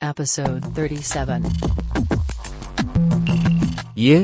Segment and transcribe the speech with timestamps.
[0.00, 1.46] Episode 37.
[3.98, 4.20] ይህ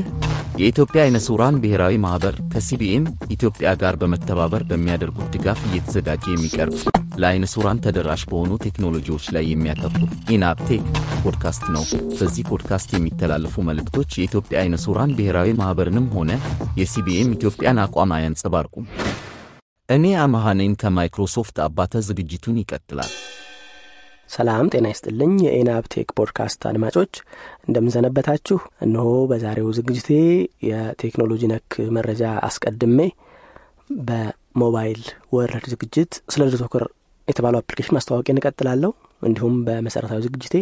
[0.57, 6.75] የኢትዮጵያ አይነ ስውራን ብሔራዊ ማኅበር ከ CBM ኢትዮጵያ ጋር በመተባበር በሚያደርጉት ድጋፍ እየተዘጋጀ የሚቀርብ
[7.17, 10.05] ለአይነ ስውራን ተደራሽ በሆኑ ቴክኖሎጂዎች ላይ የሚያተኩር
[10.35, 10.85] ኢንአፕቴክ
[11.23, 11.83] ፖድካስት ነው።
[12.13, 16.31] በዚህ ፖድካስት የሚተላለፉ መልእክቶች የኢትዮጵያ አይነ ስውራን ብሔራዊ ማኅበርንም ሆነ
[16.81, 18.87] የCBM ኢትዮጵያን አቋም አያንጸባርቁም።
[19.89, 20.05] እኔ
[20.55, 23.13] ነኝ ከማይክሮሶፍት አባተ። ዝግጅቱን ይቀጥላል።
[24.29, 27.13] ሰላም ጤና ይስጥልኝ። የኢናፕቴክ ፖድካስት አድማጮች
[27.67, 30.09] እንደምንሰነበታችሁ። እነሆ በዛሬው ዝግጅቴ
[30.69, 32.99] የቴክኖሎጂ ነክ መረጃ አስቀድሜ
[34.03, 35.01] በ mobile
[35.35, 36.85] world ዝግጅት ስለ ዶት ወከር
[37.27, 38.91] የተባለው application ማስተዋወቂያ እንቀጥላለሁ።
[39.21, 40.55] እንዲሁም በመሰረታዊ ዝግጅቴ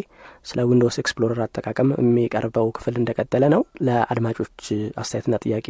[0.46, 4.60] ስለ ዊንዶውስ ኤክስፕሎረር አጠቃቀም የሚቀርበው ክፍል እንደቀጠለ ነው። ለአድማጮች
[5.02, 5.70] አስተያየትና ጥያቄ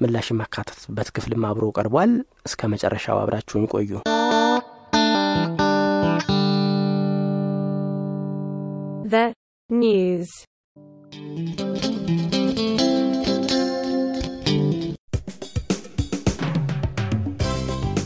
[0.00, 2.12] ምላሽ የማካተትበት ክፍልም አብሮ ቀርቧል።
[2.48, 3.90] እስከ መጨረሻው አብራችሁኝ ቆዩ።
[9.08, 9.32] The
[9.70, 10.28] news.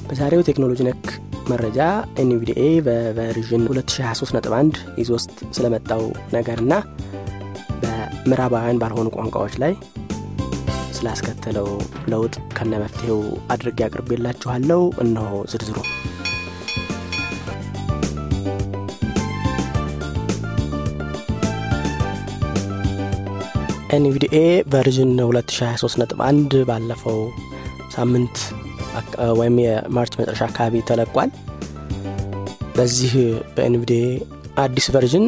[0.08, 1.04] በዛሬው ቴክኖሎጂ ነክ
[1.50, 1.78] መረጃ
[2.22, 6.02] ኤንቪዲኤ በቨርዥን 2023.1 ይዞ ውስጥ ስለመጣው
[6.36, 6.72] ነገርና
[7.82, 9.74] በምዕራባውያን ባልሆኑ ቋንቋዎች ላይ
[10.98, 11.68] ስላስከተለው
[12.12, 13.20] ለውጥ ከነ መፍትሄው
[13.54, 15.78] አድርጌ አቅርቤላችኋለሁ። እነሆ ዝርዝሩ።
[23.92, 24.36] NVDA
[24.72, 27.18] version 2023.1 ባለፈው
[27.94, 28.36] ሳምንት
[29.40, 31.30] ወይም የማርች መጨረሻ አካባቢ ተለቋል።
[32.76, 33.12] በዚህ
[33.54, 34.04] በ NVDA
[34.64, 35.26] አዲስ version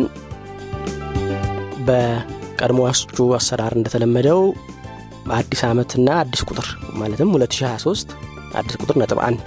[1.89, 4.41] በቀድሞዎቹ አሰራር እንደተለመደው
[5.35, 6.69] አዲስ ዓመትና አዲስ ቁጥር
[7.01, 8.17] ማለትም 2023
[8.61, 9.47] አዲስ ቁጥር ነጥብ አንድ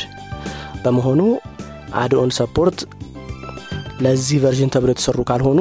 [0.83, 1.21] በመሆኑ
[2.01, 2.79] add-on support
[4.05, 5.59] ለዚህ version ተብሎ የተሰሩ ካልሆኑ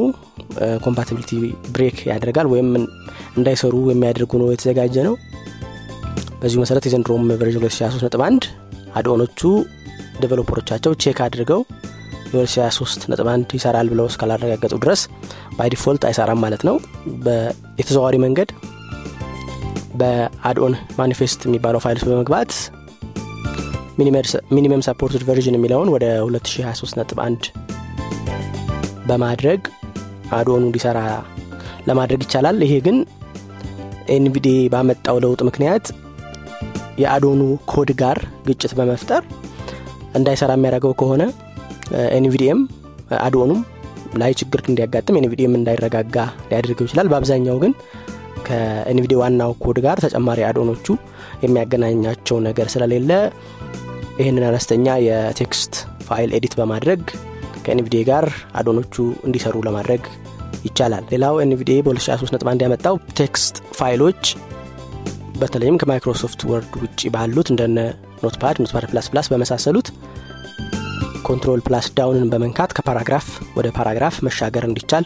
[0.84, 1.32] compatibility
[1.74, 2.68] break ያደርጋል ወይም
[3.36, 5.14] እንዳይሰሩ የሚያደርጉ ነው የተዘጋጀ ነው።
[6.40, 8.46] በዚሁ መሰረት የዘንድሮም version 2023.1
[8.98, 9.40] add-on ኦቹ
[10.22, 11.60] developer ኦቻቸው check አድርገው
[12.30, 15.00] የ2023.1 ይሰራል ብለው እስካላረጋገጡ ድረስ
[15.58, 16.76] by default አይሰራም ማለት ነው።
[17.80, 18.50] የተዘዋዋሪ መንገድ
[20.00, 22.52] በ add-on manifest የሚባለው ፋይል በመግባት
[24.54, 27.46] minimum supported version የሚለውን ወደ 2023.1
[29.08, 29.60] በማድረግ
[30.36, 30.98] add-on ኑ እንዲሰራ
[31.88, 32.96] ለማድረግ ይቻላል። ይሄ ግን
[34.14, 35.86] NVDA ባመጣው ለውጥ ምክንያት
[36.98, 37.40] የ add-on ኑ
[37.72, 39.22] ኮድ ጋር ግጭት በመፍጠር
[40.14, 41.22] እንዳይሰራ የሚያደርገው ከሆነ
[42.18, 42.60] NVDA ም
[43.20, 43.60] add-on ኑም
[44.16, 46.16] ላይ ችግር እንዲያጋጥም NVDA ም እንዳይረጋጋ
[46.48, 47.72] ሊያደርገው ይችላል። በአብዛኛው ግን
[48.46, 50.86] ከ NVDA ዋናው ኮድ ጋር ተጨማሪ add-on ኦቹ
[51.44, 53.10] የሚያገናኛቸው ነገር ስለሌለ
[54.20, 55.74] ይህንን አነስተኛ የ text
[56.06, 57.02] file edit በማድረግ
[57.64, 58.94] ከ NVDA ጋር add-on ኦቹ
[59.26, 60.02] እንዲሰሩ ለማድረግ
[60.64, 64.22] ይቻላል። ሌላው NVDA በ2023.1 ያመጣው text file ኦች
[65.40, 67.78] በተለይም ከ Microsoft Word ውጭ ባሉት እንደነ
[68.22, 69.88] Notepad፣ Notepad++ በመሳሰሉት
[71.26, 75.04] control plus down ን በመንካት ከ paragraph ወደ paragraph መሻገር እንዲቻል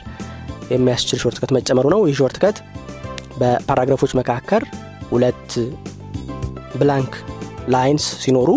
[0.71, 2.57] የሚያስችል shortcut መጨመሩ ነው። ይህ shortcut
[3.41, 4.65] በ paragraph ኦች መካከል
[5.11, 5.51] ሁለት
[6.81, 7.13] blank
[7.69, 8.51] lines ሲኖሩ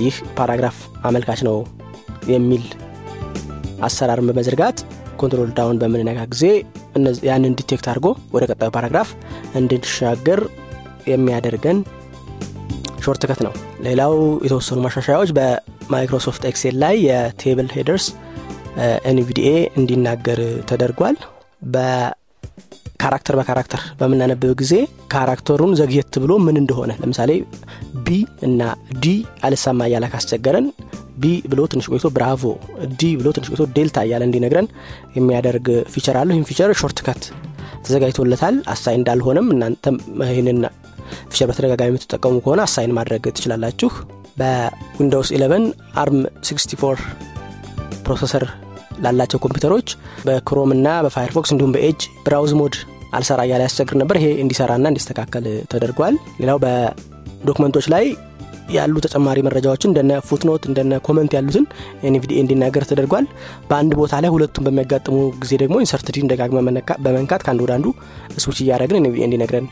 [0.00, 0.76] ይህ paragraph
[1.08, 1.56] አመልካች ነው
[2.30, 2.64] የሚል
[3.82, 4.78] አሰራርን በመዘርጋት
[5.20, 6.44] control down በምንነካ ጊዜ
[7.28, 9.08] ያንን detect አድርጎ ወደ ቀጣዩ paragraph
[9.60, 10.40] እንድንሻገር
[11.12, 11.78] የሚያደርገን
[13.04, 13.52] shortcut ነው።
[13.86, 14.14] ሌላው
[14.46, 18.06] የተወሰኑ ማሻሻያዎች በ Microsoft Excel ላይ የ table headers
[19.10, 19.48] NVDA
[19.80, 21.16] እንዲናገር ተደርጓል።
[21.74, 24.74] በ character በ character በምናነብብ ጊዜ
[25.12, 27.30] character ሩን ዘግየት ብሎ ምን እንደሆነ ለምሳሌ
[28.06, 28.18] B
[28.48, 28.60] እና
[29.02, 29.14] D
[29.46, 30.66] አልሰማ እያለ ካስቸገረን
[31.20, 32.42] B ብሎ ትንሽ ቆይቶ bravo፣
[32.98, 34.68] D ብሎ ትንሽ ቆይቶ ዴልታ እያለ እንዲነግረን
[35.16, 37.22] የሚያደርግ feature አለው። ይህም feature shortcut
[37.84, 39.96] ተዘጋጅቶለታል። አሳይ እንዳልሆነም እናንተም
[40.28, 40.58] ይህንን
[41.30, 43.90] feature በተደጋጋሚ የምትጠቀሙ ከሆነ assign ማድረግ ትችላላችሁ።
[44.40, 45.70] በ Windows 11
[46.02, 46.18] ARM
[46.48, 47.02] 64
[48.06, 48.44] processor
[49.04, 49.88] ላላቸው ኮምፒውተሮች
[50.26, 52.74] በ Chrome እና በ Firefox እንዲሁም በ Edge browse mode
[53.12, 58.04] አልሰራ እያለ ያስቸግር ነበር። ይሄ እንዲሰራና እንዲስተካከል ተደርጓል። ሌላው በ document ኦች ላይ
[58.74, 61.64] ያሉ ተጨማሪ መረጃዎችን እንደነ footnote እንደነ comment ያሉትን
[62.08, 63.26] NVDA እንዲናገር ተደርጓል።
[63.70, 66.58] በአንድ ቦታ ላይ ሁለቱም በሚያጋጥሙ ጊዜ ደግሞ insert D ን ደጋግመን
[67.06, 67.86] በመንካት ከአንድ ወደ አንዱ
[68.44, 69.66] ስዊች እያደረግን NVDA እንዲነግረን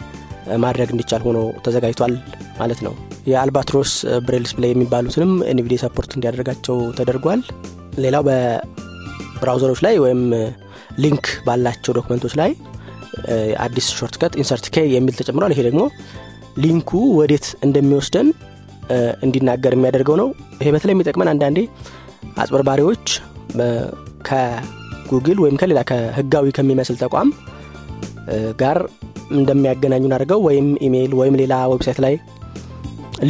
[0.65, 2.13] ማድረግ እንዲቻል ሆኖ ተዘጋጅቷል
[2.61, 2.93] ማለት ነው።
[3.31, 3.93] የ Albatross
[4.27, 7.41] braille display የሚባሉትንም NVDA support እንዲያደርጋቸው ተደርጓል።
[8.05, 10.23] ሌላው በ browser ኦች ላይ ወይም
[10.99, 12.51] link ባላቸው document ኦች ላይ
[13.65, 15.83] አዲስ shortcut insert K የሚል ተጨምሯል። ይሄ ደግሞ
[16.57, 18.29] link ኩ ወዴት እንደሚወስደን
[19.25, 20.29] እንዲናገር የሚያደርገው ነው።
[20.61, 21.59] ይሄ በተለይ የሚጠቅመን አንዳንዴ
[22.43, 23.07] አጭበርባሪዎች
[24.29, 27.29] ከጉግል ወይም ከሌላ ከህጋዊ ከሚመስል ተቋም
[28.63, 28.79] ጋር
[29.39, 32.15] እንደሚያገናኙን አድርገው ወይም ኢሜይል ወይም ሌላ website ላይ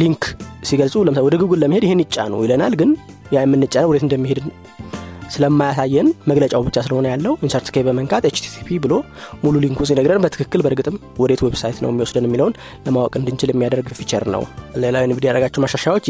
[0.01, 0.23] link
[0.69, 2.89] ሲገልጹ ለምሳሌ ወደ ጉግል ለመሄድ ይህን ይጫኑ ይለናል ግን
[3.35, 4.39] ያ የምንጫነው ወዴት እንደሚሄድ
[5.29, 8.93] ስለማያሳየን መግለጫው ብቻ ስለሆነ ያለው insert K በመንካት HTTP ብሎ
[9.43, 12.53] ሙሉ link ኡ ሲነግረን በትክክል በእርግጥም ወዴት website ነው የሚወስደን የሚለውን
[12.85, 14.43] ለማወቅ እንድንችል የሚያደርግ feature ነው።
[14.83, 16.05] ሌላው NVDA ያደረጋቸው ማሻሻያዎች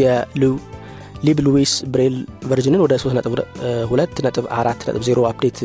[1.24, 2.16] LibLouis braille version
[2.50, 5.57] ን ወደ 3.2.4.0 update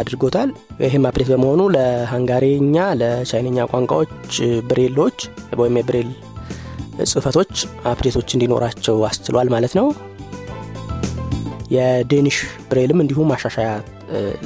[0.00, 0.50] አድርጎታል።
[0.84, 4.34] ይህም update በመሆኑ ለሃንጋሪኛ ለቻይነኛ ቋንቋዎች
[4.70, 5.18] ብሬሎች
[5.60, 6.10] ወይም የብሬል
[7.06, 7.52] ጽህፈቶች
[7.90, 9.86] update ኦች እንዲኖራቸው አስችሏል ማለት ነው
[11.68, 12.36] የ Danish
[12.70, 13.68] ብሬልም እንዲሁም ማሻሻያ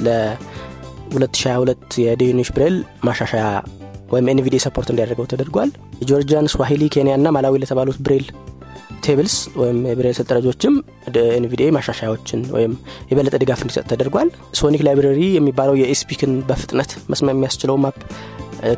[0.05, 2.75] ለ2022 የ Danish braille
[3.07, 3.45] ማሻሻያ
[4.09, 5.69] ወይም NVDA support እንዲያደርገው ተደርጓል።
[6.09, 8.25] ጆርጂያን ስዋሂሊ ኬንያ ና ማላዊ ለተባሉት braille
[9.05, 10.73] tables ወይም የ braille ሰንጠረዦችም
[11.37, 12.73] NVDA ማሻሻያዎችን ወይም
[13.09, 14.29] የበለጠ ድጋፍ እንዲሰጥ ተደርጓል።
[14.59, 17.97] Sonic library የሚባለው የ eSpeak ን በፍጥነት መስማት የሚያስችለው ማፕ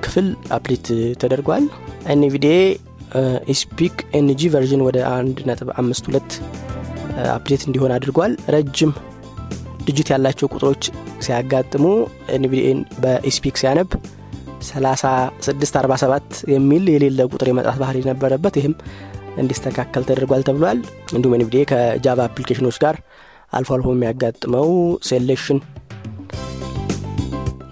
[0.06, 0.28] ክፍል
[0.58, 0.88] update
[1.24, 1.66] ተደርጓል።
[2.14, 2.56] NVDA
[3.54, 6.40] eSpeak NG version ወደ 1.52
[7.34, 8.92] update እንዲሆን አድርጓል። ረጅም
[9.88, 10.84] digit ያላቸው ቁጥሮች
[11.26, 11.84] ሲያጋጥሙ
[12.36, 13.90] NVDA ን በ eSpeak ሲያነብ
[14.68, 18.74] 3647 የሚል የሌለ ቁጥር የመጥራት ባህሪ ነበረበት። ይህም
[19.38, 20.80] እንዲስተካከል ተደርጓል ተብሏል።
[21.16, 22.96] እንዲሁም NVDA ከ Java application ኦች ጋር
[23.54, 24.70] አልፎ አልፎ የሚያጋጥመው
[25.10, 25.60] selection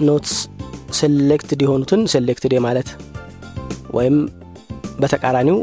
[0.08, 0.34] not
[0.98, 2.90] selected የሆኑትን selected ማለት
[3.98, 4.16] ወይም
[5.02, 5.58] በተቃራኒው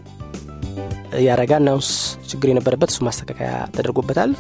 [1.27, 1.91] ያለ announce
[2.33, 4.33] ችግር የነበረበት እሱ ማስተካከያ ተደርጎበታል።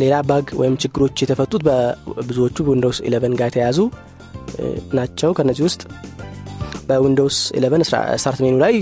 [0.00, 3.78] ሌላ bug ወይም ችግሮች የተፈቱት በብዙዎቹ በ Windows 11 ጋር የተያዙ
[4.98, 5.82] ናቸው። ከነዚህ ውስጥ
[6.88, 8.74] በ Windows 11 start menu ላይ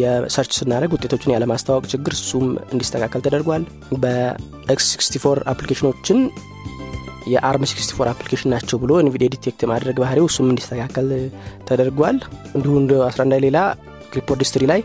[0.00, 3.64] የ search ስናደረግ ውጤቶችን ያለማስታወቅ ችግር እሱም እንዲስተካከል ተደርጓል።
[4.04, 6.20] በ x64 application ኦችን
[7.32, 11.06] የ ARM 64 application ናቸው ብሎ NVDA detect የማድረግ ባህሪው እሱም እንዲስተካከል
[11.68, 12.16] ተደርጓል።
[12.56, 13.58] እንዲሁ እንደ 11 ሌላ
[14.14, 14.80] clipboard history ላይ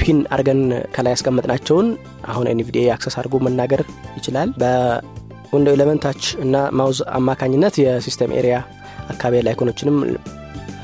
[0.00, 0.60] pin አርገን
[0.94, 1.86] ከላይ ያስቀመጥናቸውን
[2.30, 3.82] አሁን NVDA access አድርጎ መናገር
[4.18, 8.56] ይችላል። በ window element touch እና mouse አማካኝነት የ system area
[9.08, 9.98] አካባቢ ያለ icon ኦችንም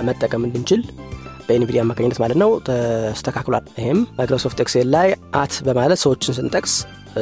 [0.09, 0.81] መጠቀም እንድንችል
[1.47, 6.75] በ NVDA አማካኝነት ማለት ነው። ተስተካክሏል። ይህም Microsoft Excel ላይ at በማለት ሰዎችን ስንጠቅስ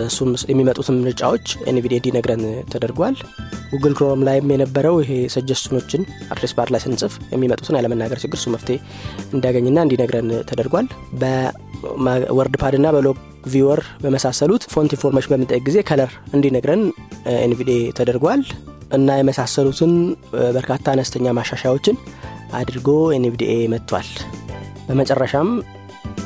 [0.02, 2.42] እሱም የሚመጡትን ምርጫዎች NVDA እንዲነግረን
[2.72, 3.16] ተደርጓል።
[3.72, 6.02] ጉግል ክሮም ላይም የነበረው ይሄ ሰጀስሽኖችን
[6.32, 8.76] አድሬስ ባር ላይ ስንጽፍ የሚመጡትን ያለመናገር ችግር እሱ መፍትሄ
[9.34, 10.88] እንዲያገኝና እንዲነግረን ተደርጓል።
[11.22, 13.18] በወርድ ፓድ ና በሎግ
[13.52, 16.82] ቪወር በመሳሰሉት ፎንት ኢንፎርሜሽን በምንጠይቅ ጊዜ ከለር እንዲነግረን
[17.38, 18.42] ኤንቪዲ ተደርጓል
[18.92, 19.92] እና የመሳሰሉትን
[20.56, 21.96] በርካታ አነስተኛ ማሻሻያዎችን
[22.54, 24.08] አድርጎ ኤንቪዲኤ መጥቷል።
[24.88, 25.50] በመጨረሻም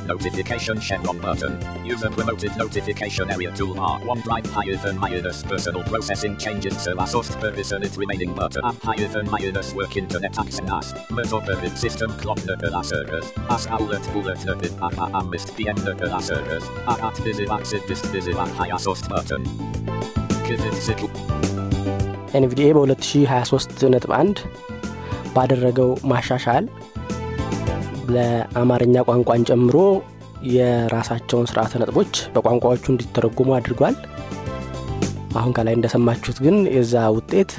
[0.08, 1.54] Notification chevron button.
[1.86, 4.02] User promoted notification area toolbar.
[4.12, 8.64] OneDrive hyphen minus personal processing changes to last source person it remaining button.
[8.66, 10.94] App hyphen minus work internet access.
[11.10, 13.28] Motor permit system clock nöker service.
[13.50, 16.66] As outlet bullet nöker apa amist pm nöker service.
[16.88, 19.44] Arat visit access dist visit higher source button.
[20.46, 21.10] Kivit situ.
[22.38, 24.42] ኤንቪዲኤ በ2023 ነጥብ 1
[25.36, 26.66] ባደረገው ማሻሻል
[28.09, 29.77] ለአማርኛ ቋንቋን ጨምሮ
[30.53, 33.97] የራሳቸውን ስርዓተ ነጥቦች በቋንቋዎቹ እንዲተረጉሙ አድርጓል።
[35.39, 37.51] አሁን ከላይ እንደሰማችሁት ግን የዛ ውጤት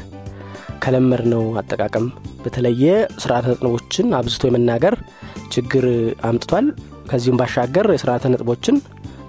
[0.84, 2.06] ከለመድ ነው አጠቃቀም
[2.44, 2.86] በተለየ
[3.24, 4.96] ስርዓተ ነጥቦችን አብዝቶ የመናገር
[5.56, 5.86] ችግር
[6.30, 6.68] አምጥቷል።
[7.10, 8.78] ከዚሁም ባሻገር የስርዓተ ነጥቦችን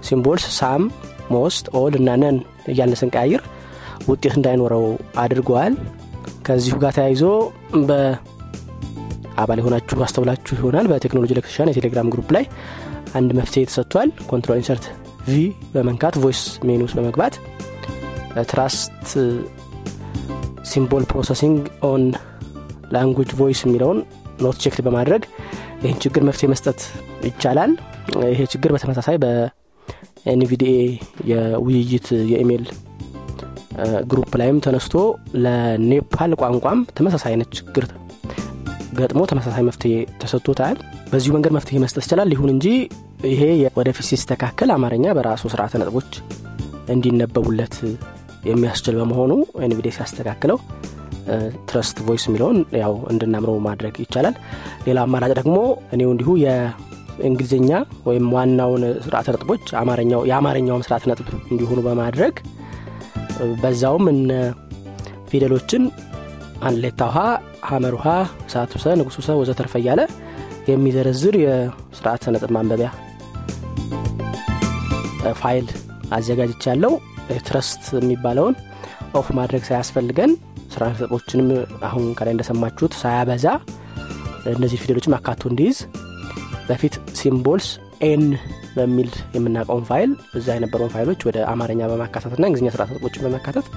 [0.07, 0.83] symbols some
[1.33, 2.37] most all እና none
[2.71, 3.41] እያልን ስንቀያይር
[4.09, 4.85] ውጤት እንዳይኖረው
[5.23, 5.73] አድርገዋል
[6.47, 7.23] ከዚሁ ጋር ተያይዞ
[9.39, 12.45] በአባል የሆናችሁ አስተውላችሁ ይሆናል። በቴክኖሎጂ ለክሽን የ Telegram group ላይ
[13.17, 14.85] አንድ መፍትሄ ተሰጥቷል። Control Insert
[15.27, 15.35] V
[15.73, 17.35] በመንካት voice menu ውስጥ በመግባት
[18.51, 19.05] trust
[20.71, 22.03] symbol processing on
[22.93, 23.99] language voice የሚለውን
[24.43, 25.23] not checked በማድረግ
[25.83, 26.79] ይህን ችግር መፍትሄ መስጠት
[27.27, 27.71] ይቻላል።
[28.29, 30.75] ይሄ ችግር በተመሳሳይ በ NVDA
[31.31, 32.65] የውይይት የኢሜይል
[34.11, 34.95] group ላይም ተነስቶ
[35.43, 37.85] ለኔፓል ቋንቋም ተመሳሳይ አይነት ችግር
[38.93, 39.91] ገጥሞ ተመሳሳይ መፍትሄ
[40.21, 40.77] ተሰጥቶታል።
[41.11, 42.67] በዚሁ መንገድ መፍትሄ መስጠት ይችላል ይሁን እንጂ
[43.29, 43.41] ይሄ
[43.79, 46.11] ወደፊት ሲስተካከል አማርኛ በራሱ ስርዓተ ነጥቦች
[46.93, 47.75] እንዲነበቡለት
[48.49, 49.31] የሚያስችል በመሆኑ
[49.65, 50.59] ኤንቪዲ ሲያስተካክለው
[51.69, 54.35] ትረስት ቮይስ የሚለውን ያው እንድናምረው ማድረግ ይቻላል።
[54.87, 55.57] ሌላ አማራጭ ደግሞ
[55.95, 57.71] እኔው እንዲሁ የእንግሊዝኛ
[58.07, 59.65] ወይም ዋናውን ስርዓተ ነጥቦች
[60.29, 62.35] የአማርኛውም ስርዓተ ነጥብ እንዲሆኑ በማድረግ
[63.61, 64.07] በዛውም
[65.29, 65.83] ፊደሎችን
[66.67, 67.17] አንሌታ ውሃ
[67.69, 68.07] ሀመር ውሃ
[68.53, 70.01] ሰዓት ውሰ ንጉስ ውሰ ወዘተርፈ እያለ
[70.69, 72.89] የሚዘረዝር የስርዓተ ነጥብ ማንበቢያ
[75.41, 75.67] ፋይል
[76.17, 76.93] አዘጋጅቻለው
[77.47, 78.55] trust የሚባለውን
[79.19, 80.31] off ማድረግ ሳያስፈልገን
[80.69, 81.49] ስርዓተ ነጥቦችንም
[81.87, 83.45] አሁን ከላይ እንደሰማችሁት ሳያበዛ
[84.53, 85.79] እነዚህ ፊደሎችም አካቶ እንዲይዝ
[86.69, 87.67] በፊት symbols
[88.07, 88.23] en
[88.75, 93.67] በሚል የምናውቀውን ፋይል እዛ የነበረውን ፋይሎች ወደ አማርኛ በማካተትና እንግሊዝኛ ስርዓት ነጥቦችን በመካተት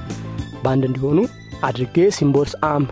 [0.65, 1.19] በአንድ እንዲሆኑ
[1.63, 2.85] አድርጌ symbols am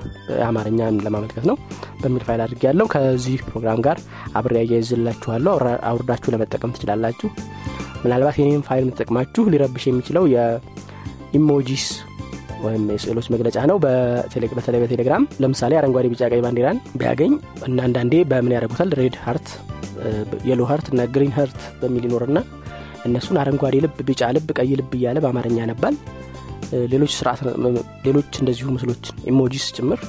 [0.46, 1.56] አማርኛን ለማመልከት ነው።
[2.02, 3.98] በሚል ፋይል አድርጌ ያለው ከዚህ ፕሮግራም ጋር
[4.38, 5.54] አብሬ ያያይዝላችኋለሁ
[5.90, 7.30] አውርዳችሁ ለመጠቀም ትችላላችሁ።
[8.04, 11.87] ምናልባት የኔም ፋይል የምትጠቅማችሁ ሊረብሽ የሚችለው የ emojis
[12.64, 14.48] ወይም የስዕሎች መግለጫ ነው። በተለይ
[14.82, 17.32] በቴሌግራም ለምሳሌ አረንጓዴ ቢጫ ቀይ ባንዲራን ቢያገኝ
[17.68, 18.90] እና አንዳንዴ በምን ያደርጉታል?
[19.00, 19.49] red heart
[20.49, 22.38] yellow heart እና green heart በሚል ይኖርና
[23.06, 25.94] እነሱን አረንጓዴ ልብ ቢጫ ልብ ቀይ ልብ እያለ በአማርኛ ያነባል
[26.92, 27.40] ሌሎች ስርዓት
[28.06, 30.00] ሌሎች እንደዚሁ ምስሎችን emojis ጭምር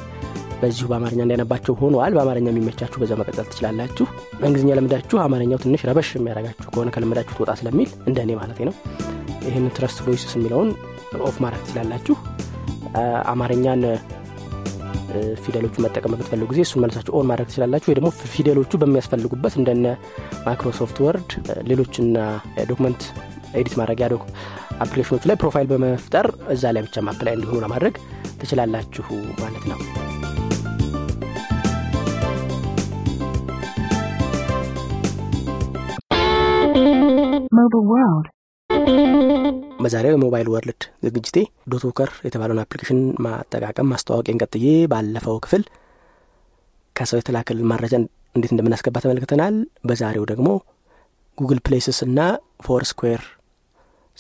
[0.62, 4.06] በዚሁ በአማርኛ እንዲያነባቸው ሆነዋል በአማርኛ የሚመቻችሁ በዛ መቀጠል ትችላላችሁ።
[4.40, 8.74] በእንግሊዝኛ ለምዳችሁ አማርኛው ትንሽ ረበሽ የሚያደርጋችሁ ከሆነ ከለመዳችሁ ትወጣ ስለሚል እንደ እኔ ማለት ነው።
[9.46, 10.70] ይህን trust voice's የሚለውን
[11.28, 12.16] off ማድረግ ትችላላችሁ።
[13.32, 13.82] አማርኛን
[15.44, 19.88] ፊደሎቹ መጠቀም በምትፈልጉ ጊዜ እሱን መልሳችሁ on ማድረግ ትችላላችሁ። ወይ ደግሞ ፊደሎቹ በሚያስፈልጉበት እንደነ
[20.46, 21.32] Microsoft Word
[21.70, 22.16] ሌሎችና
[22.70, 23.02] document
[23.60, 24.08] edit ማድረጊያ
[24.84, 27.96] አፕሊኬሽኖቹ ላይ profile በመፍጠር እዛ ላይ ብቻ ማፕ ላይ እንዲሆኑ ለማድረግ
[28.42, 29.08] ትችላላችሁ
[29.42, 29.80] ማለት ነው.
[39.84, 41.38] በዛሬው የ mobile world ዝግጅቴ
[41.72, 45.64] DotWalker የተባለውን application አጠቃቀም ማስተዋወቂያን ቀጥዬ ባለፈው ክፍል
[46.96, 47.94] ከሰው የተላከልን መረጃ
[48.36, 49.56] እንዴት እንደምናስገባ ተመልክተናል
[49.90, 50.48] በዛሬው ደግሞ
[51.38, 52.20] Google Places እና
[52.66, 53.22] Foursquare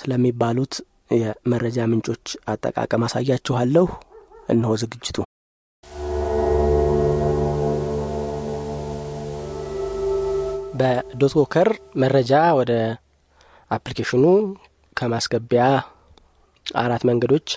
[0.01, 0.73] ስለሚባሉት
[1.15, 3.87] የመረጃ ምንጮች አጠቃቀም አሳያችኋለሁ።
[4.49, 5.17] እነሆ ዝግጅቱ።
[10.81, 11.69] በ DotWalker
[12.01, 12.71] መረጃ ወደ
[13.71, 14.23] አፕሊኬሽኑ
[14.97, 15.63] ከማስገቢያ
[16.65, 17.47] አራት መንገዶች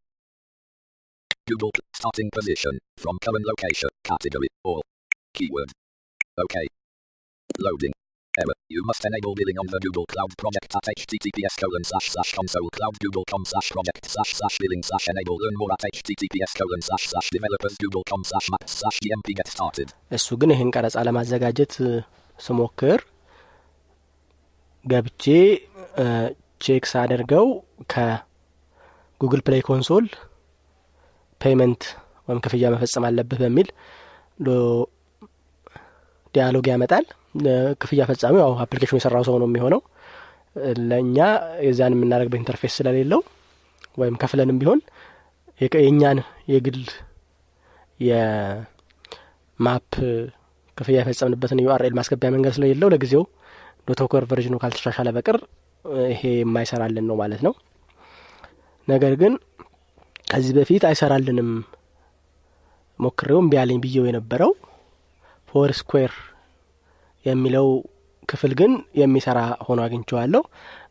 [1.48, 2.80] Google pl- starting position.
[2.98, 3.90] From current location.
[4.04, 4.48] Category.
[4.64, 4.82] All.
[5.34, 5.72] Keyword.
[6.38, 6.68] OK.
[7.60, 7.92] Loading.
[8.38, 8.54] Error.
[8.70, 12.70] You must enable billing on the Google Cloud project at https colon slash slash console
[12.70, 15.36] cloud google.com slash project slash slash billing slash enable.
[15.38, 19.90] Learn more at https colon slash slash developers google.com slash maps slash gmp get started.
[20.12, 21.92] እሱ ግን ይህን ቀረጻ ለማዘጋጀት እ፣
[22.39, 23.01] ስሞክር
[24.85, 25.25] ገብቼ
[26.61, 27.47] check ሳደርገው
[27.93, 30.07] ከ Google Play Console
[31.41, 31.83] payment
[32.27, 33.69] ወይም ክፍያ መፈጸም አለብህ በሚል
[36.35, 37.05] dialog ያመጣል።
[37.83, 39.81] ክፍያ ፈጻሚው ያው አፕሊኬሽኑ የሰራው ሰው ነው የሚሆነው።
[40.91, 41.19] ለእኛ
[41.67, 43.21] የዛን የምናደርግበት interface ስለሌለው
[43.99, 44.81] ወይም ከፍለንም ቢሆን
[45.61, 46.19] የእኛን
[46.53, 46.81] የግል
[48.01, 49.93] የ map
[50.77, 53.25] ክፍያ የፈጸምንበትን URL ማስገቢያ መንገድ ስለሌለው ለጊዜው
[53.89, 55.39] DotWalker ቨርዥኑ ካልተሻሻለ በቀር
[56.11, 57.55] ይሄ የማይሰራልን ነው ማለት ነው።
[58.89, 59.33] ነገር ግን
[60.31, 61.51] ከዚህ በፊት አይሰራልንም
[63.01, 64.53] ሞክሬው እምቢ አለኝ ብዬው የነበረው
[65.49, 66.13] Foursquare
[67.25, 67.67] የሚለው
[68.29, 70.43] ክፍል ግን የሚሰራ ሆኖ አግኝቼዋለሁ።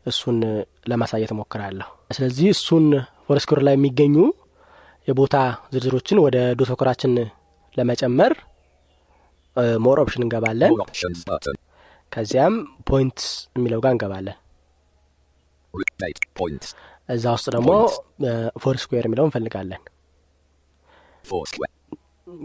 [0.06, 0.38] እሱን
[0.86, 2.86] ለማሳየት እሞክራለሁ። ስለዚህ እሱን
[3.26, 4.16] Foursquare ላይ የሚገኙ
[5.08, 5.36] የቦታ
[5.72, 7.14] ዝርዝሮችን ወደ DotWalker ኣችን
[7.76, 8.32] ለመጨመር
[9.86, 11.56] more option እንገባለን More options button.
[12.12, 12.54] ከዚያም
[12.90, 13.26] points
[13.56, 14.36] የሚለው ጋር እንገባለን.
[17.14, 17.70] እዛ ውስጥ ደግሞ
[18.62, 19.82] Foursquare የሚለው እንፈልጋለን.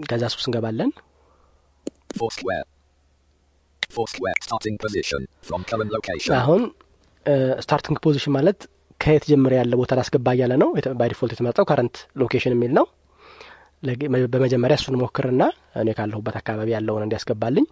[0.09, 0.91] ከዛ ሱስ እንገባለን.
[6.39, 6.61] አሁን
[7.63, 8.59] starting position ማለት
[8.99, 12.85] ከየት ጀምሮ ያለ ቦታ ላስገባ እያለ ነው by default የተመረጠው current location የሚል ነው
[14.33, 15.43] በመጀመሪያ እሱን ሞክርና
[15.81, 17.65] እኔ ካለሁበት አካባቢ ያለውን እንዲያስገባልኝ።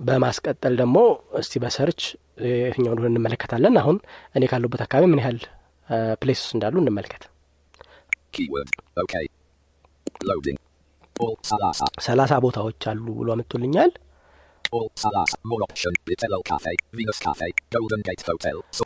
[0.00, 0.98] በማስቀጠል ደግሞ
[1.40, 2.00] እስቲ በ search
[2.60, 3.96] የትኛው እንደሆነ እንመለከታለን። አሁን
[4.34, 5.38] እኔ ካለሁበት አካባቢ ምን ያህል
[6.20, 7.22] places እንዳሉ እንመልከት.
[12.06, 13.90] ሰላሳ ቦታዎች አሉ ብሎ አምጥቶልኛል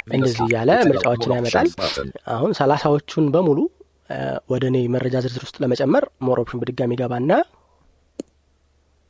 [0.08, 0.40] እንደዚህ.
[0.46, 0.70] እያለ.
[0.88, 1.68] ምርጫዎችን ያመጣል.
[2.34, 3.58] አሁን ሰላሳዎቹን በሙሉ
[4.52, 7.30] ወደ እኔ መረጃ ዝርዝር ውስጥ ለመጨመር more option በድጋሚ ገባና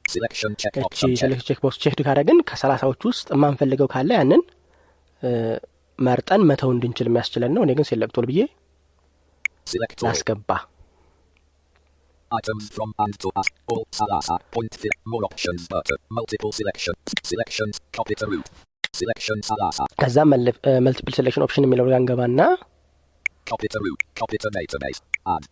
[0.05, 1.01] እቺ.
[1.23, 4.43] select check box check ካደረግን ከሰላሳዎቹ ውስጥ የማንፈልገው ካለ ያንን
[5.99, 8.41] መርጠን መተው እንድንችል የሚያስችለን ነው እኔ ግን select all ብዬ.
[10.07, 10.51] ላስገባ
[12.31, 13.49] Items from and to us.
[13.73, 14.37] All Salasa.
[14.55, 14.95] Point fill.
[15.13, 15.99] More options button.
[16.19, 16.95] Multiple selection.
[17.31, 17.75] Selections.
[17.99, 18.49] Copy to route.
[19.01, 19.85] Selection Salasa.
[20.03, 20.17] ከዛ
[20.87, 22.41] መልቲፕል ሴሌክሽን ኦፕሽን የሚለው ጋር እንገባና
[23.47, 24.01] Copy to root.
[24.21, 25.01] Copy to database.
[25.35, 25.45] Add.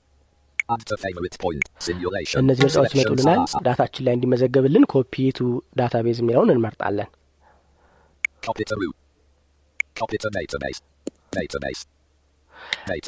[2.40, 3.38] እነዚህ ምርጫዎች ይመጡልናል.
[3.66, 5.40] ዳታችን ላይ እንዲመዘገብልን ኮፒ ቱ
[5.80, 7.08] ዳታቤዝ የሚለውን እንመርጣለን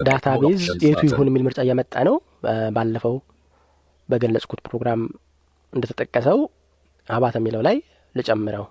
[0.09, 1.02] ዳታቤዝ የቱ.
[1.09, 2.16] ይሁን የሚል ምርጫ እያመጣ ነው
[2.76, 3.16] ባለፈው
[4.09, 5.00] በገለጽኩት ፕሮግራም
[5.73, 6.38] እንደተጠቀሰው
[7.09, 7.76] አባት የሚለው ላይ
[8.14, 8.66] ልጨምረው.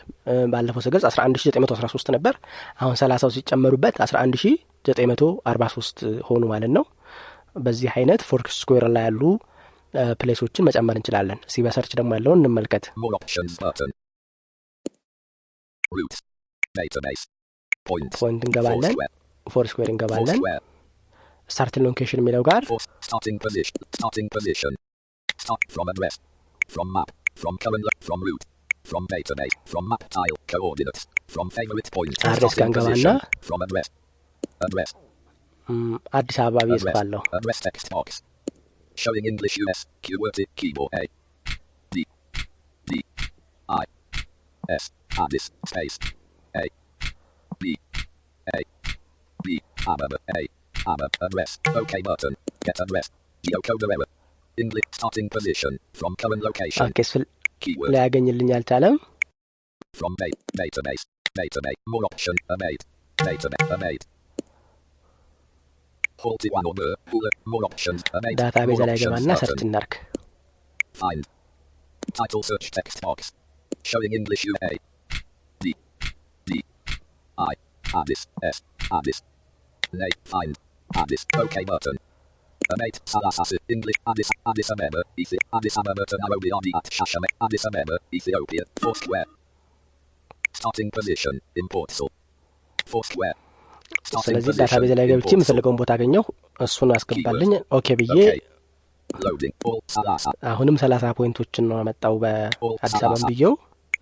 [0.53, 2.33] ባለፈው ስገልጽ 11913 ነበር
[2.83, 6.85] አሁን 30 ሲጨመሩበት 11943 ሆኑ ማለት ነው
[7.65, 9.21] በዚህ አይነት Foursquare ላይ ያሉ
[10.21, 12.85] ፕሌሶችን መጨመር እንችላለን እስቲ በ search ደግሞ ያለውን እንመልከት
[16.72, 17.04] More options button.
[17.08, 17.08] Root.
[17.08, 17.24] Database.
[17.86, 18.12] Point.
[18.20, 19.12] ፖይንት እንገባለን Foursquare.
[19.46, 20.62] ፎር ስኩዌር እንገባለን Foursquare.
[21.50, 22.80] ስታርት ሎኬሽን የሚለው ጋር Four.
[23.08, 23.78] Starting position.
[23.98, 24.72] Starting position.
[25.44, 26.14] Start from address.
[26.74, 27.10] From map.
[27.42, 27.84] From current.
[27.88, 28.44] lo- From route.
[28.84, 29.54] From database.
[29.72, 30.36] From map tile.
[30.52, 31.02] Coordinates.
[31.34, 32.14] From favorite point.
[32.18, 33.46] Address Starting ጋር እንገባና position.
[33.48, 33.88] From address.
[34.66, 34.90] Address.
[35.68, 36.94] ም፣ አዲስ አበባ ብዬ Address.
[36.94, 38.08] ጽፋለሁ Address text box.
[39.02, 39.80] Showing English US.
[40.04, 41.04] Keyword keyboard A.
[41.92, 42.04] D.
[42.86, 42.92] D.
[43.68, 43.84] I.
[44.78, 44.84] S.
[45.24, 45.44] Addis.
[45.72, 45.96] Space.
[46.54, 46.64] A.
[47.60, 47.74] B.
[48.58, 48.60] A.
[49.44, 49.46] B.
[49.86, 50.18] Ababa.
[50.38, 50.42] A.
[50.86, 51.08] Ababa.
[51.26, 51.52] Address.
[51.80, 52.34] OK button.
[52.66, 53.06] Get address.
[53.44, 54.08] Geocoder error.
[54.58, 55.72] English starting position.
[56.00, 56.84] From current location.
[56.86, 57.24] ኦኬ ስል
[57.64, 57.90] Keyword.
[57.94, 58.96] ሊያገኝልኝ አልቻለም
[59.94, 61.04] From da- database.
[61.40, 61.78] Database.
[61.92, 62.36] More option.
[62.54, 62.82] Abate.
[63.18, 63.68] Database.
[63.76, 64.04] Abate.
[66.24, 66.94] Halt one or more.
[67.12, 67.34] Bullet.
[67.52, 68.00] More options.
[68.18, 68.36] Abate.
[68.42, 69.42] ዳታቤዝ More ላይ options ገባና button.
[69.42, 69.94] ሰርች እናርክ
[71.00, 71.24] Find.
[72.18, 73.18] Title search text box.
[73.90, 74.70] Showing English UA.
[77.32, 77.40] D.
[77.40, 77.52] D.
[77.52, 77.54] I.
[77.94, 78.26] Addis.
[78.42, 78.62] S.
[78.92, 79.22] Addis.
[79.92, 80.18] Name.
[80.24, 80.58] Find.
[80.96, 81.26] Addis.
[81.38, 81.96] OK button.
[82.72, 83.00] Amate.
[83.04, 83.54] Salasas.
[83.68, 83.94] English.
[84.06, 84.28] Addis.
[84.46, 85.02] Addis Ababa.
[85.18, 85.38] Ethi.
[85.52, 87.28] Addis Ababa to Nairobi Adi at Shashame.
[87.40, 87.98] Addis Ababa.
[88.12, 88.62] Ethiopia.
[88.82, 89.24] Foursquare.
[90.52, 91.40] Starting position.
[91.56, 92.08] Import so.
[92.86, 93.34] Foursquare.
[94.08, 94.68] Starting ስለዚህ position.
[94.68, 95.36] ዳታቤዝ ላይ ገብቼ import so.
[95.36, 96.22] የምፈልገውን ቦታ አገኘሁ
[96.60, 98.40] እሱን አስገባልኝ ኦኬ ብዬ Okay.
[99.10, 99.52] Loading.
[99.68, 100.30] All Salasa.
[100.52, 103.54] አሁንም ሰላሳ ፖይንቶችን ነው ያመጣው በአዲስ አበባ ብዬው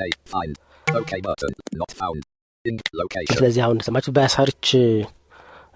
[0.00, 0.16] Name.
[0.32, 0.54] Find.
[1.00, 1.52] OK button.
[1.82, 2.20] Not found.
[2.64, 3.36] In location.
[3.38, 4.66] ስለዚህ አሁን እንደሰማችሁት በሰርች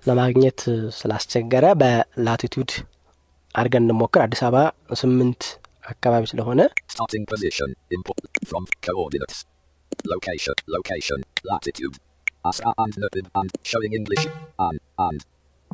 [0.09, 0.61] ለማግኘት
[0.99, 2.71] ስላስቸገረ በላቲቱድ
[3.55, 4.63] አድርገን እንሞክር አዲስ አበባ
[5.03, 5.43] ስምንት
[5.93, 6.61] አካባቢ ስለሆነ
[6.95, 7.69] Starting position.
[7.97, 9.39] Import from coordinates.
[10.15, 10.57] Location.
[10.77, 11.21] Location.
[11.51, 11.97] Latitude.
[12.51, 14.25] Asra and Nubin and showing English.
[14.67, 15.21] And and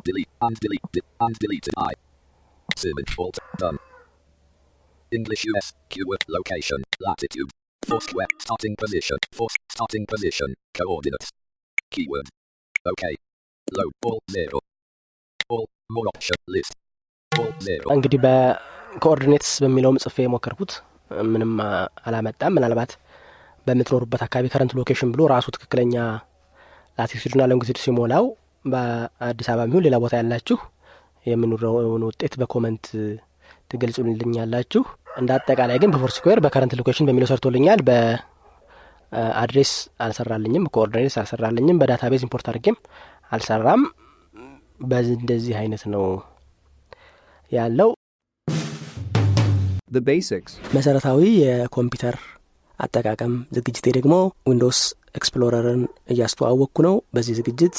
[0.07, 1.93] delete and delete de- and deleted I.
[2.81, 3.79] Zoom alt done.
[5.11, 7.51] English US keyword location latitude.
[7.82, 9.18] Foursquare starting position.
[9.32, 10.48] Force starting position.
[10.74, 11.28] Coordinates.
[11.92, 12.26] Keyword.
[12.84, 13.14] Okay.
[13.68, 14.58] Load all zero.
[15.50, 16.72] All more option list.
[17.94, 20.72] እንግዲህ በ coordinates በሚለውም ጽፌ የሞከርኩት
[21.32, 21.52] ምንም
[22.08, 22.90] አላመጣም ምናልባት
[23.66, 25.94] በምትኖሩበት አካባቢ current location ብሎ ራሱ ትክክለኛ
[26.98, 28.24] latitude ና longitude ሲሞላው
[28.64, 30.58] በአዲስ አበባ የሚሆን ሌላ ቦታ ያላችሁ
[31.26, 32.86] የሚኖረውን ውጤት በ comment
[33.72, 34.82] ትገልጹልኛላችሁ
[35.14, 39.72] እንደ አጠቃላይ ግን በ Foursquare በ current location በሚለው ሰርቶልኛል። በ address
[40.04, 42.76] አልሰራልኝም በ coordinates አልሰራልኝም በ database import አድርጌም
[43.32, 43.82] አልሰራም።
[44.84, 46.06] በዚህ እንደዚህ አይነት ነው
[47.52, 47.90] ያለው።
[49.90, 50.52] The basics.
[50.76, 52.16] መሰረታዊ የኮምፒውተር
[52.78, 54.14] አጠቃቀም ዝግጅቴ ደግሞ
[54.48, 54.78] Windows
[55.18, 57.76] Explorer ን እያስተዋወቅኩ ነው። በዚህ ዝግጅት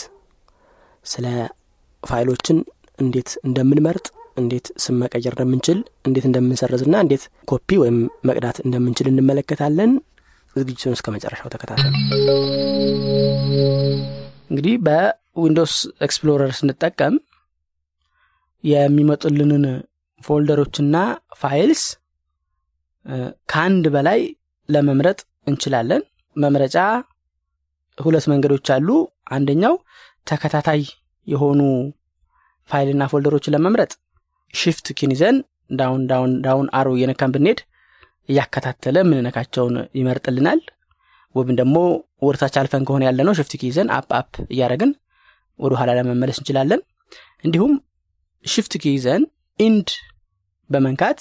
[1.06, 1.26] ስለ
[2.04, 2.58] ፋይሎችን
[3.00, 4.06] እንዴት እንደምንመርጥ
[4.38, 7.98] እንዴት ስም መቀየር እንደምንችል እንዴት እንደምንሰርዝና እንዴት ኮፒ ወይም
[8.30, 9.92] መቅዳት እንደምንችል እንመለከታለን።
[10.56, 11.94] ዝግጅቱን እስከ መጨረሻው ተከታተሉ።
[14.50, 14.76] እንግዲህ
[15.38, 15.76] Windows
[16.06, 17.16] Explorer ስንጠቀም
[18.64, 19.66] የሚመጡልንን
[20.22, 20.96] ፎልደሮችና
[21.40, 21.82] files
[23.50, 24.20] ከአንድ በላይ
[24.70, 26.04] ለመምረጥ እንችላለን።
[26.36, 26.78] መምረጫ
[27.98, 28.88] ሁለት መንገዶች አሉ።
[29.36, 29.76] አንደኛው
[30.28, 30.82] ተከታታይ
[31.28, 31.62] የሆኑ
[32.70, 33.92] ፋይልና ፎልደሮችን ለመምረጥ
[34.56, 35.38] shift key ን ይዘን
[35.80, 37.60] down down down arrow እየነካን ብንሄድ
[38.30, 40.60] እያከታተለ የምንነካቸውን ይመርጥልናል።
[41.36, 41.78] ወይም ደግሞ
[42.26, 44.92] ወደታች አልፈን ከሆነ ያለ ነው shift key ይዘን up up እያደረግን
[45.60, 46.82] ወደ ኋላ ለመመለስ እንችላለን።
[47.44, 47.74] እንዲሁም
[48.46, 49.24] shift key ይዘን
[49.60, 49.90] end
[50.70, 51.20] በመንካት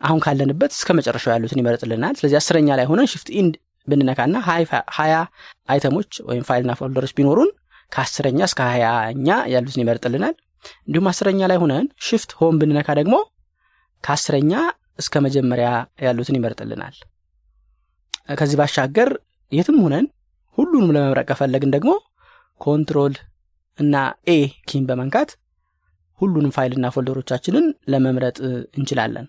[0.00, 3.54] አሁን ካለንበት እስከ መጨረሻው ያሉትን ይመርጥልናል። ስለዚህ አስረኛ ላይ ሆነን shift end
[3.88, 4.36] ብንነካና
[4.98, 5.14] ሀያ
[5.72, 7.50] item ኦች ወይም ፋይልና ፎልደሮች ቢኖሩን
[7.92, 10.34] ከአስረኛ እስከ ሀያኛ ያሉትን ይመርጥልናል
[10.86, 13.14] እንዲሁም አስረኛ ላይ ሆነን shift home ብንነካ ደግሞ
[14.04, 14.52] ከአስረኛ
[14.98, 15.68] እስከ መጀመሪያ
[16.04, 16.96] ያሉትን ይመርጥልናል።
[18.38, 19.10] ከዚህ ባሻገር
[19.52, 20.06] የትም ሆነን
[20.58, 21.92] ሁሉንም ለመምረጥ ከፈለግን ደግሞ
[22.60, 23.14] control
[23.78, 23.94] እና
[24.28, 24.38] A
[24.68, 25.30] key ን በመንካት
[26.20, 28.36] ሁሉንም ፋይልና ፎልደሮቻችንን ለመምረጥ
[28.76, 29.26] እንችላለን።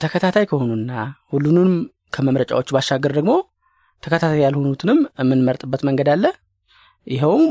[0.00, 0.92] ተከታታይ ከሆኑና
[1.32, 1.70] ሁሉንም
[2.14, 3.32] ከመምረጫዎቹ ባሻገር ደግሞ
[4.02, 6.24] ተከታታይ ያልሆኑትንም የምንመርጥበት መንገድ አለ።
[7.06, 7.44] ይኸውም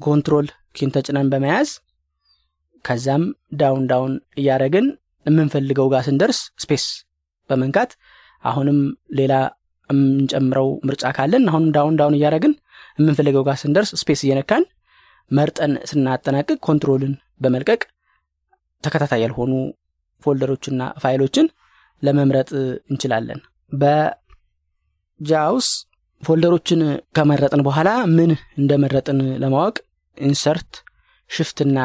[0.00, 1.70] control key ን ተጭነን በመያዝ
[2.84, 3.24] ከዛም
[3.60, 4.86] down down እያደረግን
[5.26, 6.84] የምንፈልገው ጋር ስንደርስ space
[7.50, 7.90] በመንካት
[8.44, 8.78] አሁንም
[9.18, 9.32] ሌላ
[9.90, 12.52] የምንጨምረው ምርጫ ካለን አሁንም down down እያደረግን
[12.98, 14.64] የምንፈልገው ጋር ስንደርስ space እየነካን
[15.30, 17.80] መርጠን ስናጠናቅቅ control ን በመልቀቅ
[18.84, 19.52] ተከታታይ ያልሆኑ
[20.22, 21.46] ፎልደሮችና ፋይሎችን
[22.02, 22.50] ለመምረጥ
[22.90, 23.40] እንችላለን።
[23.72, 25.68] በ JAWS
[26.22, 26.80] ፎልደሮችን
[27.16, 29.76] ከመረጥን በኋላ ምን እንደመረጥን ለማወቅ
[30.20, 30.72] insert
[31.30, 31.78] shift ና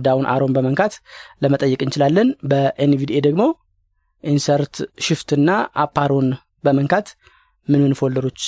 [0.00, 0.94] down arrow ን በመንካት
[1.42, 3.42] ለመጠየቅ እንችላለን። በ NVDA ደግሞ
[4.24, 5.50] insert shift ና
[5.84, 6.28] up arrow ን
[6.64, 7.08] በመንካት
[7.68, 8.42] ምን ምን ፎልደሮች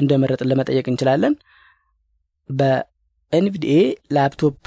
[0.00, 1.34] እንደመረጥን ለመጠየቅ እንችላለን።
[2.50, 3.76] በ NVDA
[4.16, 4.60] laptop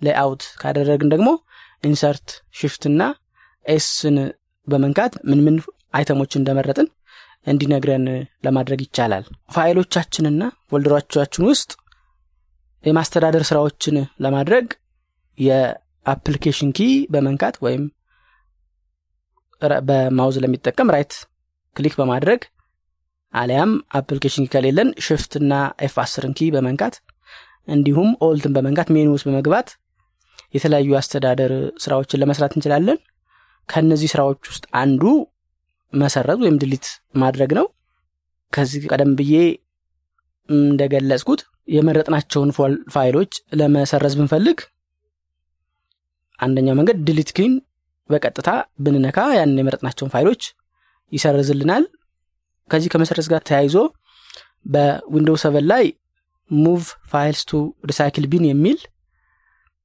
[0.00, 1.28] layout ካደረግን ደግሞ
[1.84, 2.28] insert
[2.60, 3.02] shift ና
[3.64, 4.16] S ን
[4.66, 5.56] በመንካት ምን ምን
[5.94, 6.88] item ኦች እንደመረጥን
[7.46, 8.04] እንዲነግረን
[8.46, 11.70] ለማድረግ ይቻላል። ፋይሎቻችንና ፎልደሮቻችን ውስጥ
[12.84, 14.66] የማስተዳደር ስራዎችን ለማድረግ
[15.38, 17.82] የ application key በመንካት ወይም
[19.88, 21.12] በ mouse ለሚጠቀም right
[21.76, 22.40] click በማድረግ
[23.34, 25.52] አሊያም application key ከሌለን shift እና
[25.86, 26.94] F አስርን key በመንካት
[27.68, 29.68] እንዲሁም alt ን በመንካት ሜኑ ውስጥ በመግባት
[30.54, 32.98] የተለያዩ የአስተዳደር ስራዎችን ለመስራት እንችላለን።
[33.68, 35.02] ከእነዚህ ስራዎች ውስጥ አንዱ
[35.92, 37.66] መሰረዝ ወይም delete ማድረግ ነው።
[38.52, 39.34] ከዚህ ቀደም ብዬ
[40.50, 42.50] እንደገለጽኩት የመረጥናቸውን
[42.94, 44.58] ፋይሎች ለመሰረዝ ብንፈልግ
[46.40, 47.52] አንደኛው መንገድ delete key ን
[48.10, 48.50] በቀጥታ
[48.84, 50.42] ብንነካ ያንን የመረጥናቸውን ፋይሎች
[51.12, 51.84] ይሰርዝልናል።
[52.70, 53.76] ከዚህ ከመሰረዝ ጋር ተያይዞ
[54.66, 55.84] በ Window seven ላይ
[56.50, 58.78] move files to recycle bin የሚል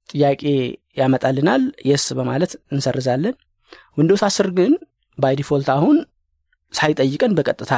[0.10, 0.42] ጥያቄ
[0.98, 3.36] ያመጣልናል። yes በማለት እንሰርዛለን።
[3.98, 4.74] Windows አስር ግን
[5.18, 5.98] by default አሁን
[6.74, 7.74] ሳይጠይቀን በቀጥታ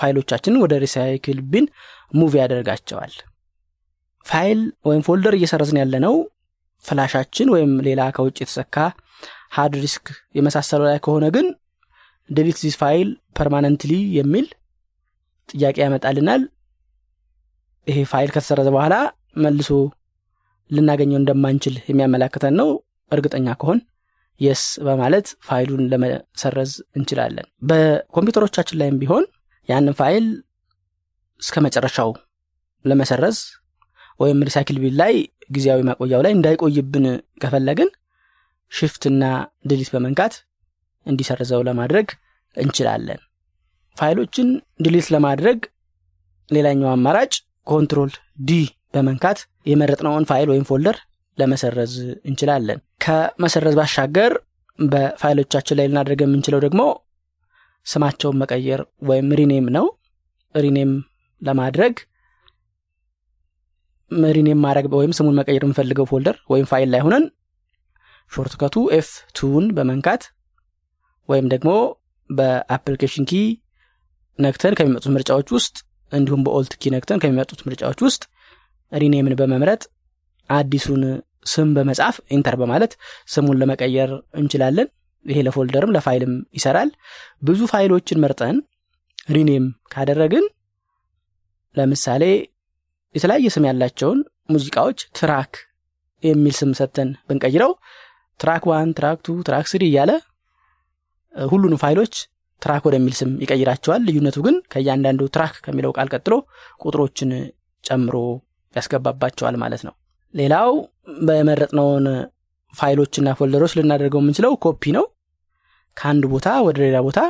[0.00, 1.66] ፋይሎቻችንን ወደ recycle bin
[2.12, 3.14] move ያደርጋቸዋል።
[4.26, 6.14] ፋይል ወይም ፎልደር እየሰረዝን ያለነው
[6.84, 8.76] flash ኣችን ወይም ሌላ ከውጭ የተሰካ
[9.56, 10.06] hard disk
[10.36, 11.46] የመሳሰለው ላይ ከሆነ ግን
[12.28, 14.46] delete this file permanently የሚል
[15.48, 16.42] ጥያቄ ያመጣልናል።
[17.86, 18.94] ይሄ ፋይል ከተሰረዘ በኋላ
[19.44, 19.70] መልሶ
[20.70, 22.68] ልናገኘው እንደማንችል የሚያመላክተን ነው።
[23.12, 23.78] እርግጠኛ ከሆን
[24.40, 29.24] yes በማለት ፋይሉን ለመሰረዝ እንችላለን። በኮምፒውተሮቻችን ላይም ቢሆን
[29.70, 30.26] ያንን ፋይል
[31.42, 32.10] እስከ መጨረሻው
[32.84, 33.38] ለመሰረዝ
[34.20, 35.14] ወይም recycle bin ላይ
[35.50, 37.06] ጊዜያዊ ማቆያው ላይ እንዳይቆይብን
[37.42, 37.88] ከፈለግን
[38.72, 39.22] shift ና
[39.70, 40.34] delete በመንካት
[41.06, 42.08] እንዲሰርዘው ለማድረግ
[42.56, 43.20] እንችላለን።
[43.96, 44.48] ፋይሎችን
[44.84, 45.58] delete ለማድረግ
[46.48, 47.32] ሌላኛው አማራጭ
[47.66, 48.52] control D
[48.94, 49.38] በመንካት
[49.70, 50.96] የመረጥነውን ፋይል ወይም ፎልደር
[51.38, 54.32] ለመሰረዝ እንችላለን። ከመሰረዝ ባሻገር
[54.78, 56.82] በፋይሎቻችን ላይ ልናደርግ የምንችለው ደግሞ
[57.86, 59.86] ስማቸውን መቀየር ወይም rename ነው።
[60.54, 60.92] rename
[61.42, 61.94] ለማድረግ
[64.30, 67.24] rename ማድረግ ወይም ስሙን መቀየር የምፈልገው ፎልደር ወይም ፋይል ላይ ሆነን
[68.32, 70.22] shortcut ኡ F two ን በመንካት
[71.28, 71.70] ወይም ደግሞ
[72.30, 73.34] በ application key
[74.38, 75.76] ነክተን ከሚመጡት ምርጫዎች ውስጥ
[76.12, 78.22] እንዲሁም በ alt key ነክተን ከሚመጡት ምርጫዎች ውስጥ
[78.92, 79.82] rename ን በመምረጥ
[80.50, 81.02] አዲሱን
[81.46, 82.92] ስም በመጻፍ enter በማለት
[83.28, 84.88] ስሙን ለመቀየር እንችላለን
[85.24, 86.90] ይሄ ለፎልደርም ለፋይልም ይሰራል።
[87.42, 88.56] ብዙ ፋይሎችን መርጠን
[89.28, 90.44] rename ካደረግን
[91.76, 92.22] ለምሳሌ
[93.14, 94.18] የተለያየ ስም ያላቸውን
[94.54, 95.52] ሙዚቃዎች track
[96.22, 97.72] የሚል ስም ሰተን ብንቀይረው
[98.40, 100.10] track one track two track three እያለ
[101.34, 102.14] ሁሉንም ፋይሎች
[102.62, 106.34] track ወደሚል ስም ይቀይራቸዋል። ልዩነቱ ግን ከእያንዳንዱ track ከሚለው ቃል ቀጥሎ
[106.82, 107.30] ቁጥሮችን
[107.84, 108.16] ጨምሮ
[108.76, 109.94] ያስገባባቸዋል ማለት ነው።
[110.34, 110.70] ሌላው
[111.26, 112.06] በመረጥነውን
[112.74, 115.04] ፋይሎችና ፎልደሮች ልናደርገው የምንችለው ኮፒ ነው።
[115.96, 117.20] ከአንድ ቦታ ወደ ሌላ ቦታ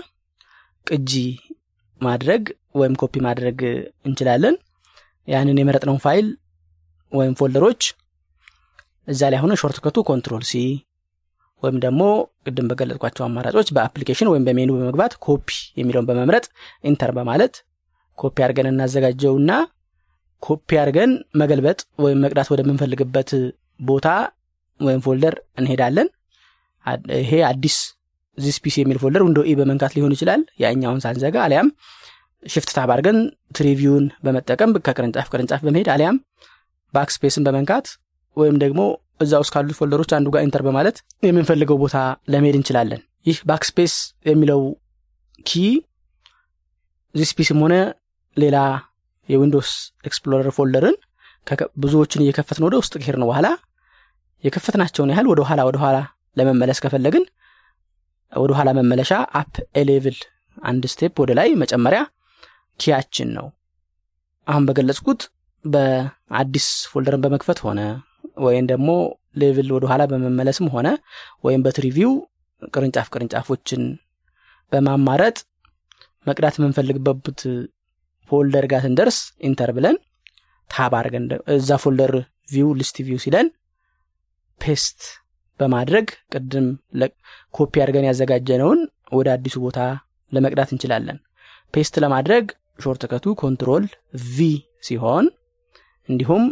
[0.87, 1.13] ቅጂ
[2.01, 2.43] ማድረግ
[2.75, 3.59] ወይም ኮፒ ማድረግ
[4.07, 4.55] እንችላለን።
[5.29, 6.29] ያንን የመረጥነውን ፋይል
[7.13, 7.83] ወይም ፎልደሮች
[9.09, 10.55] እዛ ላይ ሆነ shortcut ኡ control C
[11.63, 12.03] ወይም ደግሞ
[12.47, 15.49] ቅድም በገለጥኳቸው አማራጮች በ application ወይም በሜኑ በመግባት ኮፒ
[15.81, 16.45] የሚለውን በመምረጥ
[16.85, 17.55] Enter በማለት
[18.19, 19.51] ኮፒ አድርገን እናዘጋጀውና
[20.43, 23.31] ኮፒ አድርገን መገልበጥ ወይም መቅዳት ወደምንፈልግበት
[23.81, 24.09] ቦታ
[24.81, 26.09] ወይም folder እንሄዳለን።
[27.21, 27.77] ይሄ አዲስ
[28.39, 31.69] This PC የሚል folder Windows E በመንካት ሊሆን ይችላል። ያኛውን ሳንዘጋ አሊያም
[32.43, 33.19] Shift Tab አድርገን
[33.57, 36.17] tree view ን በመጠቀም ከቅርንጫፍ ቅርንጫፍ በመሄድ አሊያም
[36.95, 37.87] Backspace ን በመንካት
[38.37, 38.81] ወይም ደግሞ
[39.21, 41.97] እዛ ውስጥ ካሉት folder ኦች አንዱ ጋር Enter በማለት የምንፈልገው ቦታ
[42.33, 43.95] ለመሄድ እንችላለን። ይህ Backspace
[44.29, 44.61] የሚለው
[45.47, 45.61] key
[47.15, 47.75] This PC ም ሆነ
[48.37, 48.57] ሌላ
[49.29, 49.71] የ Windows
[50.05, 50.97] Explorer folder ን
[51.83, 53.47] ብዙዎችን እየከፈትን ወደ ውስጥ ከሄድን በኋላ
[54.45, 55.97] የከፈትናቸውን ያህል ወደ ኋላ ወደ ኋላ
[56.37, 57.25] ለመመለስ ከፈለግን
[58.33, 60.19] ወደ ኋላ መመለሻ up a level
[60.63, 62.01] አንድ step ወደ ላይ መጨመሪያ
[62.81, 63.47] key ያችን ነው።
[64.47, 65.23] አሁን በገለጽኩት
[65.65, 67.81] በአዲስ folder ን በመክፈት ሆነ
[68.45, 68.91] ወይም ደግሞ
[69.43, 70.89] level ወደ ኋላ በመመለስም ሆነ
[71.45, 72.13] ወይም በ tree view ው
[72.73, 73.83] ቅርንጫፍ ቅርንጫፎችን
[74.73, 75.37] በማማረጥ
[76.27, 77.41] መቅዳት የምንፈልግበት
[78.31, 79.97] folder ጋር ስንደርስ Enter ብለን
[80.71, 81.25] Tab አድርገን
[81.55, 82.13] እዛ folder
[82.53, 83.47] view list view ሲለን
[84.61, 85.01] paste
[85.61, 86.67] በማድረግ ቅድም
[87.55, 88.81] ኮፒ አድርገን ያዘጋጀነውን
[89.19, 89.79] ወደ አዲሱ ቦታ
[90.33, 91.19] ለመቅዳት እንችላለን።
[91.75, 92.45] paste ለማድረግ
[92.85, 93.85] shortcut ኡ Control
[94.29, 94.49] V
[94.89, 95.27] ሲሆን
[96.09, 96.45] እንዲሁም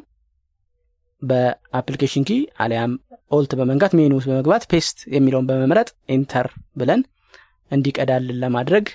[1.22, 2.32] በ Application key
[2.64, 2.92] አሊያም
[3.30, 7.00] Alt በመንካት ሜኑ ውስጥ በመግባት paste የሚለውን በመምረጥ Enter ብለን
[7.70, 8.86] እንዲቀዳልን ለማድረግ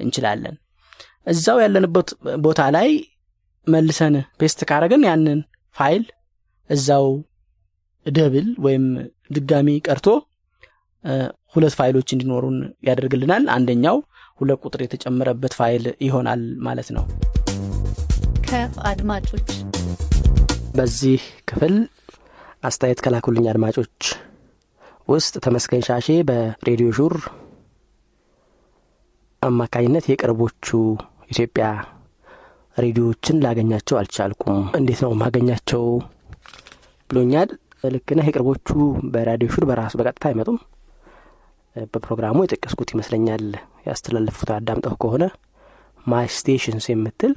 [0.00, 0.56] እንችላለን።
[1.26, 2.08] እዛው ያለንበት
[2.44, 2.90] ቦታ ላይ
[3.66, 5.38] መልሰን paste ካረግን ያንን
[5.76, 6.04] ፋይል
[6.70, 7.06] እዛው
[8.06, 8.84] double ወይም
[9.32, 10.06] ድጋሚ ቀርቶ
[11.54, 12.56] ሁለት ፋይሎች እንዲኖሩን
[12.88, 13.96] ያደርግልናል። አንደኛው
[14.40, 17.04] ሁለት ቁጥር የተጨመረበት ፋይል ይሆናል ማለት ነው።
[18.48, 19.48] ከአድማጮች
[20.76, 21.74] በዚህ ክፍል
[22.62, 23.96] አስተያየት ከላኩልኝ አድማጮች
[25.08, 27.14] ውስጥ ተመስገን ሻሼ በ RadioSure
[29.42, 30.66] አማካኝነት የቅርቦቹ
[31.30, 31.66] ኢትዮጵያ
[32.76, 35.84] ሬዲዮዎችን ላገኛቸው አልቻልኩም። እንዴት ነው ማገኛቸው
[37.10, 37.50] ብሎኛል
[37.84, 38.68] ልክ ነህ የቅርቦቹ
[39.14, 40.58] በ RadioSure በራሱ በቀጥታ አይመጡም።
[41.92, 43.44] በፕሮግራሙ የጠቀስኩት ይመስለኛል።
[43.86, 45.24] ያስተላለፉት አዳምጠው ከሆነ
[46.06, 47.32] My Stations የምትል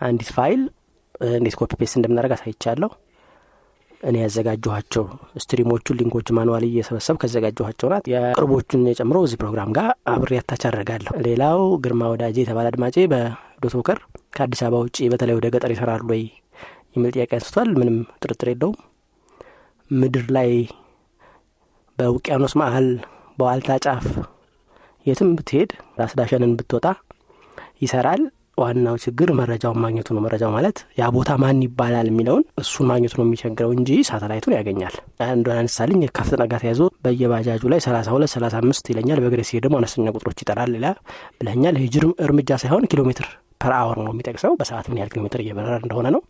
[0.00, 0.62] አንዲት ፋይል
[1.34, 2.90] እንዴት copy paste እንደምናደርግ አሳይቻለሁ።
[4.00, 5.04] እኔ ያዘጋጀኋቸው
[5.42, 10.64] stream ኦቹን link ኦች manual እየሰበሰብኩ ያዘጋጀኋቸው ናት። የቅርቦቹን የጨምሮ እዚህ ፕሮግራም ጋር አብሬ attach
[10.68, 13.98] አደርጋለሁ። ሌላው ግርማ ወዳጄ የተባለ አድማጬ በ DotWalker
[14.36, 16.22] ከአዲስ አበባ ውጭ በተለይ ወደ ገጠር ይሰራሉ ወይ?
[16.94, 18.76] የሚል ጥያቄ አንስቷል። ምንም ጥርጥር የለውም
[19.90, 20.50] ምድር ላይ
[21.98, 22.88] በውቅያኖስ መሀል
[23.38, 24.04] በዋልታ ጫፍ
[25.06, 25.70] የትም ብትሄድ
[26.00, 26.86] ራስ ዳሸንን ብትወጣ
[27.82, 28.22] ይሰራል።
[28.58, 33.26] ዋናው ችግር መረጃውን ማግኘቱ ነው። መረጃው ማለት ያ ቦታ ማን ይባላል የሚለውን እሱን ማግኘቱ ነው
[33.26, 34.94] የሚቸግረው እንጂ ሳተላይቱን ያገኛል።
[35.26, 39.78] አንዱ አነሳልኝ። ከፍጥነት ጋር ተያይዞ በየባጃጁ ላይ ሰላሳ ሁለት ሰላሳ አምስት ይለኛል። በእግሬ ሲሄድ ደግሞ
[39.80, 40.88] አነስተኛ ቁጥሮች ይጠራል ሌላ
[41.40, 41.96] ብለኛል ይህ
[42.26, 43.28] እርምጃ ሳይሆን ኪሎ ሜትር
[43.62, 46.22] per hour ነው የሚጠቅሰው። በሰዓት ምን ያህል ኪሎ ሜትር እየበረረ እንደሆነ ነው።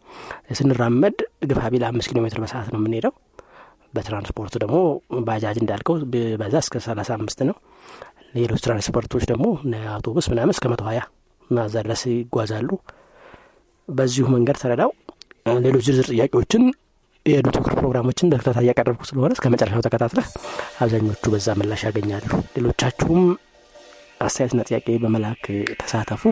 [0.59, 1.17] ስንራመድ
[1.51, 3.15] ግፋ ቢል ኪሎ ሜትር በሰዓት ነው የምንሄደው
[3.99, 4.77] በትራንስፖርት ደግሞ
[5.27, 5.97] ባጃጅ እንዳልከው
[6.41, 7.57] በዛ እስከ ሰላሳ አምስት ነው።
[8.39, 9.47] ሌሎች ትራንስፖርቶች ደግሞ
[9.93, 11.01] አውቶቡስ ምናምን እስከ መቶ ሀያ
[11.51, 12.71] ማዛ ድረስ ይጓዛሉ።
[13.89, 14.91] በዚሁ መንገድ ተረዳው።
[15.65, 16.65] ሌሎች ዝርዝር ጥያቄዎችን
[17.27, 20.21] የ DotWalker ፕሮግራሞችን በተከታታይ እያቀረብኩ ስለሆነ እስከ መጨረሻው ተከታትለ
[20.83, 23.23] አብዛኞቹ በዛ ምላሽ ያገኛሉ። ሌሎቻችሁም
[24.21, 25.43] አስተያየትና ጥያቄ በመላክ
[25.83, 26.23] ተሳተፉ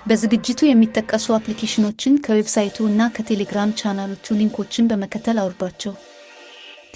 [0.07, 5.95] በዝግጅቱ የሚጠቀሱ application ኦችን ከ website ኡ እና ከቴሌግራም channel ኦቹ link ኦችን በመከተል አውርዷቸው።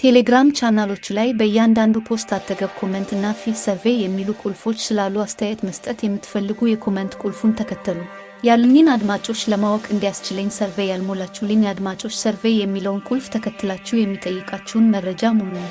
[0.01, 5.99] ቴሌግራም ቻናሎቹ ላይ በእያንዳንዱ post አጠገብ comment እና fill survey የሚሉ ቁልፎች ስላሉ አስተያየት መስጠት
[6.03, 7.99] የምትፈልጉ የ comment ቁልፉን ተከተሉ።
[8.43, 15.69] ያሉኝን አድማጮች ለማወቅ እንዲያስችለኝ survey ያልሞላችሁልኝ የአድማጮች survey የሚለውን ቁልፍ ተከትላችሁ የሚጠይቃችሁን መረጃ ሙሉ ነው።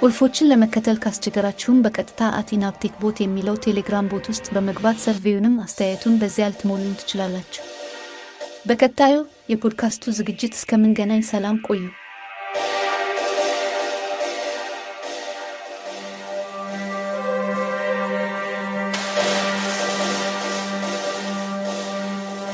[0.00, 6.18] ቁልፎችን ለመከተል ካስቸገራችሁም በቀጥታ at enabtech bot የሚለው ቴሌግራም bot ውስጥ በመግባት survey ኡንም አስተያየቱን
[6.20, 7.64] በዚያ ልትሞሉን ትችላላችሁ።
[8.66, 9.16] በቀጣዩ
[9.52, 11.82] የፖድካስቱ ዝግጅት እስከምንገናኝ ሰላም ቆዩ።